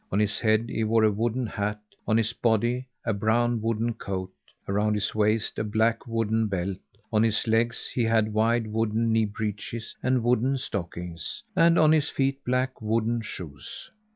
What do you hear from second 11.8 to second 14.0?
his feet black wooden shoes.